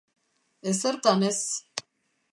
[0.69, 1.39] Ezertan ez.